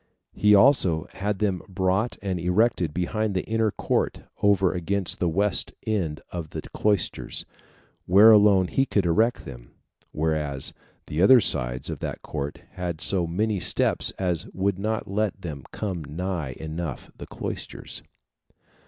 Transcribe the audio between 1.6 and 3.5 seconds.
brought and erected behind the